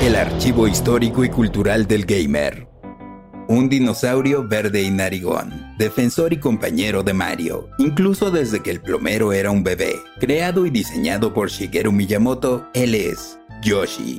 [0.00, 2.66] El archivo histórico y cultural del gamer.
[3.46, 9.32] Un dinosaurio verde y narigón, defensor y compañero de Mario, incluso desde que el plomero
[9.32, 9.94] era un bebé.
[10.18, 14.18] Creado y diseñado por Shigeru Miyamoto, él es Yoshi.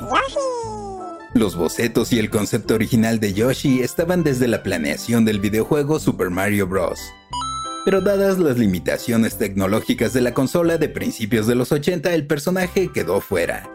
[1.34, 6.30] Los bocetos y el concepto original de Yoshi estaban desde la planeación del videojuego Super
[6.30, 7.00] Mario Bros.
[7.84, 12.90] Pero dadas las limitaciones tecnológicas de la consola de principios de los 80, el personaje
[12.94, 13.75] quedó fuera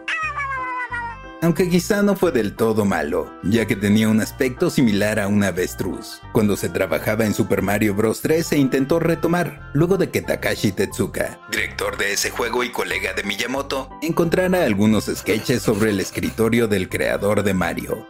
[1.41, 5.43] aunque quizá no fue del todo malo, ya que tenía un aspecto similar a un
[5.43, 6.21] avestruz.
[6.31, 8.21] Cuando se trabajaba en Super Mario Bros.
[8.21, 13.13] 3 se intentó retomar, luego de que Takashi Tetsuka, director de ese juego y colega
[13.13, 18.07] de Miyamoto, encontrara algunos sketches sobre el escritorio del creador de Mario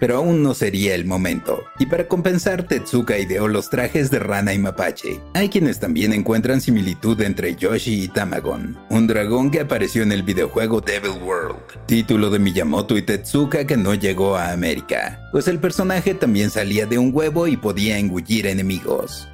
[0.00, 1.64] pero aún no sería el momento.
[1.78, 5.20] Y para compensar, Tetsuka ideó los trajes de rana y mapache.
[5.34, 10.22] Hay quienes también encuentran similitud entre Yoshi y Tamagon, un dragón que apareció en el
[10.22, 15.58] videojuego Devil World, título de Miyamoto y Tetsuka que no llegó a América, pues el
[15.58, 19.28] personaje también salía de un huevo y podía engullir enemigos.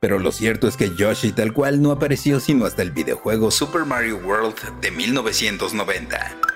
[0.00, 3.84] Pero lo cierto es que Yoshi tal cual no apareció sino hasta el videojuego Super
[3.84, 6.49] Mario World de 1990.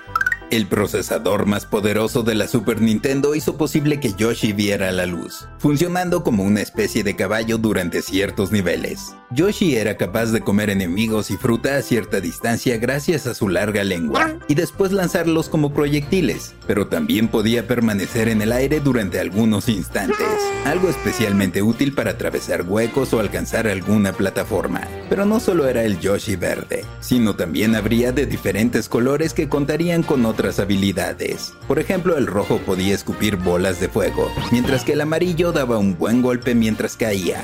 [0.51, 5.47] El procesador más poderoso de la Super Nintendo hizo posible que Yoshi viera la luz,
[5.57, 9.15] funcionando como una especie de caballo durante ciertos niveles.
[9.35, 13.83] Yoshi era capaz de comer enemigos y fruta a cierta distancia gracias a su larga
[13.83, 19.67] lengua, y después lanzarlos como proyectiles, pero también podía permanecer en el aire durante algunos
[19.67, 20.25] instantes,
[20.63, 24.87] algo especialmente útil para atravesar huecos o alcanzar alguna plataforma.
[25.09, 30.03] Pero no solo era el Yoshi verde, sino también habría de diferentes colores que contarían
[30.03, 31.51] con otras habilidades.
[31.67, 35.97] Por ejemplo, el rojo podía escupir bolas de fuego, mientras que el amarillo daba un
[35.97, 37.43] buen golpe mientras caía.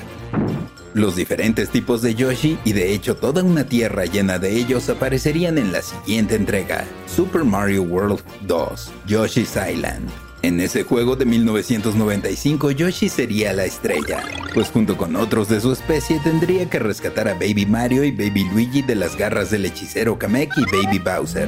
[0.94, 5.57] Los diferentes tipos de Yoshi y de hecho toda una tierra llena de ellos aparecerían
[5.57, 10.09] en la siguiente entrega, Super Mario World 2, Yoshi's Island.
[10.41, 15.72] En ese juego de 1995 Yoshi sería la estrella, pues junto con otros de su
[15.72, 20.19] especie tendría que rescatar a Baby Mario y Baby Luigi de las garras del hechicero
[20.19, 21.47] Kamek y Baby Bowser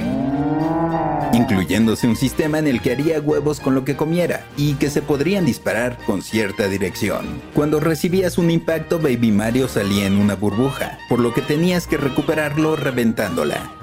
[1.34, 5.02] incluyéndose un sistema en el que haría huevos con lo que comiera y que se
[5.02, 7.42] podrían disparar con cierta dirección.
[7.54, 11.98] Cuando recibías un impacto, Baby Mario salía en una burbuja, por lo que tenías que
[11.98, 13.83] recuperarlo reventándola.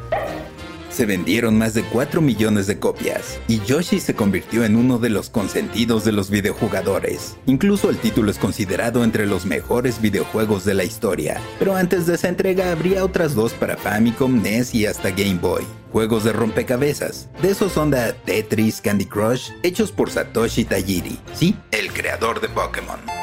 [0.91, 5.09] Se vendieron más de 4 millones de copias y Yoshi se convirtió en uno de
[5.09, 7.37] los consentidos de los videojugadores.
[7.47, 11.41] Incluso el título es considerado entre los mejores videojuegos de la historia.
[11.59, 15.65] Pero antes de esa entrega habría otras dos para Famicom, NES y hasta Game Boy
[15.93, 17.29] juegos de rompecabezas.
[17.43, 22.49] De esos son de Tetris, Candy Crush, hechos por Satoshi Tajiri, sí, el creador de
[22.49, 23.20] Pokémon.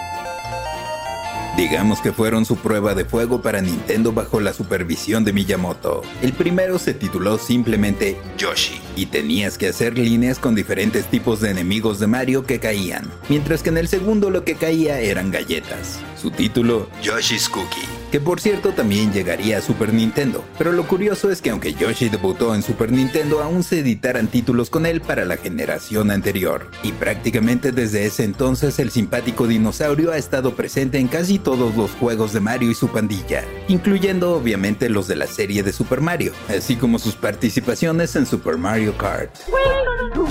[1.58, 6.04] Digamos que fueron su prueba de fuego para Nintendo bajo la supervisión de Miyamoto.
[6.22, 11.50] El primero se tituló simplemente Yoshi y tenías que hacer líneas con diferentes tipos de
[11.50, 16.00] enemigos de Mario que caían, mientras que en el segundo lo que caía eran galletas.
[16.16, 20.44] Su título, Yoshi's Cookie que por cierto también llegaría a Super Nintendo.
[20.58, 24.70] Pero lo curioso es que aunque Yoshi debutó en Super Nintendo, aún se editaran títulos
[24.70, 26.70] con él para la generación anterior.
[26.84, 31.92] Y prácticamente desde ese entonces el simpático dinosaurio ha estado presente en casi todos los
[31.92, 36.34] juegos de Mario y su pandilla, incluyendo obviamente los de la serie de Super Mario,
[36.50, 39.32] así como sus participaciones en Super Mario Kart.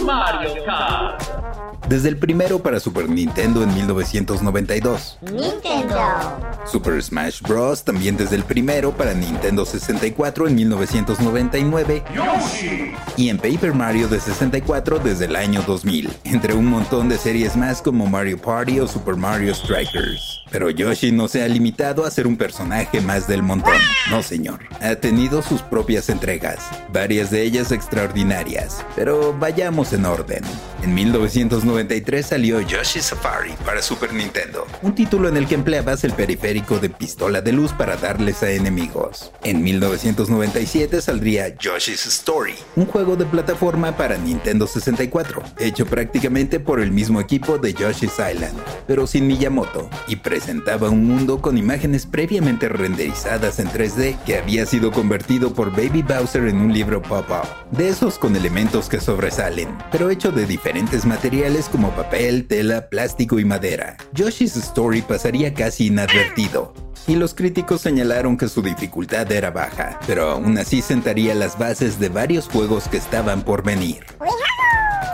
[0.04, 1.22] Mario Kart.
[1.88, 5.18] Desde el primero para Super Nintendo en 1992.
[5.22, 6.55] Nintendo.
[6.70, 12.02] Super Smash Bros también desde el primero para Nintendo 64 en 1999
[13.16, 17.56] y en Paper Mario de 64 desde el año 2000, entre un montón de series
[17.56, 20.45] más como Mario Party o Super Mario Strikers.
[20.50, 23.80] Pero Yoshi no se ha limitado a ser un personaje más del montón,
[24.10, 24.60] no señor.
[24.80, 26.58] Ha tenido sus propias entregas,
[26.92, 30.42] varias de ellas extraordinarias, pero vayamos en orden.
[30.82, 36.12] En 1993 salió Yoshi Safari para Super Nintendo, un título en el que empleabas el
[36.12, 39.32] periférico de pistola de luz para darles a enemigos.
[39.42, 46.80] En 1997 saldría Yoshi's Story, un juego de plataforma para Nintendo 64, hecho prácticamente por
[46.80, 50.16] el mismo equipo de Yoshi's Island, pero sin Miyamoto, y
[50.46, 56.02] presentaba un mundo con imágenes previamente renderizadas en 3D que había sido convertido por Baby
[56.02, 61.04] Bowser en un libro pop-up, de esos con elementos que sobresalen, pero hecho de diferentes
[61.04, 63.96] materiales como papel, tela, plástico y madera.
[64.12, 66.72] Yoshi's Story pasaría casi inadvertido,
[67.08, 71.98] y los críticos señalaron que su dificultad era baja, pero aún así sentaría las bases
[71.98, 74.04] de varios juegos que estaban por venir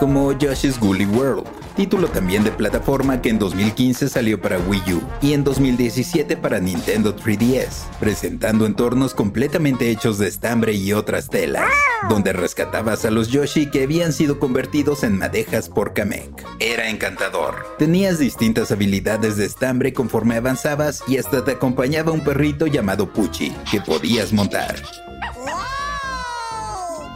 [0.03, 5.01] como Yoshi's Woolly World, título también de plataforma que en 2015 salió para Wii U
[5.21, 11.69] y en 2017 para Nintendo 3DS, presentando entornos completamente hechos de estambre y otras telas,
[12.09, 16.45] donde rescatabas a los Yoshi que habían sido convertidos en madejas por Kamek.
[16.59, 17.75] Era encantador.
[17.77, 23.53] Tenías distintas habilidades de estambre conforme avanzabas y hasta te acompañaba un perrito llamado Pucci
[23.71, 24.75] que podías montar.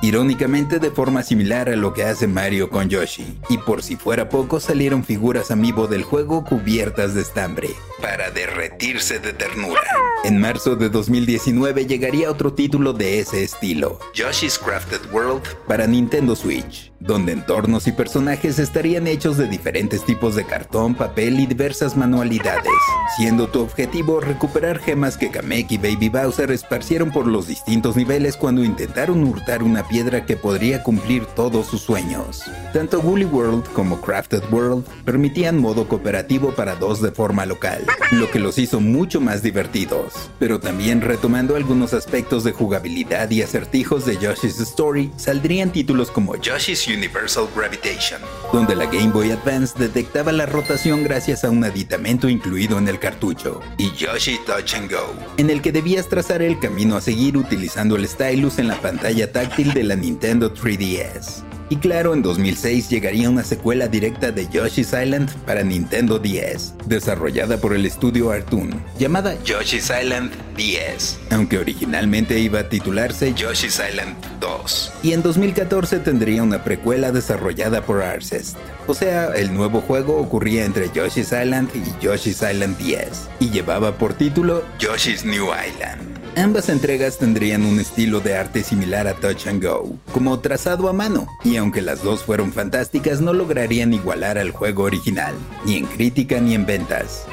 [0.04, 3.40] Irónicamente de forma similar a lo que hace Mario con Yoshi.
[3.50, 9.18] Y por si fuera poco salieron figuras amiibo del juego cubiertas de estambre, para derretirse
[9.20, 9.82] de ternura.
[10.24, 16.36] En marzo de 2019 llegaría otro título de ese estilo, Yoshi's Crafted World para Nintendo
[16.36, 21.96] Switch, donde entornos y personajes estarían hechos de diferentes tipos de cartón, papel y diversas
[21.96, 22.72] manualidades,
[23.18, 28.36] siendo tu objetivo recuperar gemas que Kamek y Baby Bowser esparcieron por los distintos niveles
[28.36, 32.44] cuando intentaron hurtar una piedra que podría cumplir todos sus sueños.
[32.74, 38.30] Tanto Woolly World como Crafted World permitían modo cooperativo para dos de forma local, lo
[38.32, 44.06] que los hizo mucho más divertidos, pero también retomando algunos aspectos de jugabilidad y acertijos
[44.06, 50.32] de Yoshi's Story, saldrían títulos como Yoshi's Universal Gravitation, donde la Game Boy Advance detectaba
[50.32, 55.16] la rotación gracias a un aditamento incluido en el cartucho, y Yoshi Touch and Go,
[55.38, 59.32] en el que debías trazar el camino a seguir utilizando el stylus en la pantalla
[59.32, 61.47] táctil de la Nintendo 3DS.
[61.70, 67.58] Y claro, en 2006 llegaría una secuela directa de Yoshi's Island para Nintendo DS, desarrollada
[67.58, 74.16] por el estudio Artoon, llamada Yoshi's Island DS, aunque originalmente iba a titularse Yoshi's Island
[74.40, 74.94] 2.
[75.04, 78.58] Y en 2014 tendría una precuela desarrollada por Arcest.
[78.88, 83.98] O sea, el nuevo juego ocurría entre Yoshi's Island y Yoshi's Island 10, y llevaba
[83.98, 86.17] por título Yoshi's New Island.
[86.38, 90.94] Ambas entregas tendrían un estilo de arte similar a Touch and Go, como trazado a
[90.94, 95.34] mano, y aunque las dos fueron fantásticas no lograrían igualar al juego original,
[95.66, 97.26] ni en crítica ni en ventas.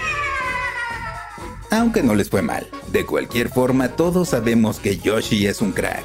[1.71, 2.67] Aunque no les fue mal.
[2.93, 6.05] De cualquier forma, todos sabemos que Yoshi es un crack.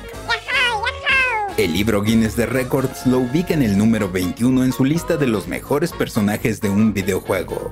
[1.56, 5.28] El libro Guinness de Records lo ubica en el número 21 en su lista de
[5.28, 7.72] los mejores personajes de un videojuego.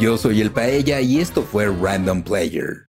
[0.00, 2.91] Yo soy el Paella y esto fue Random Player.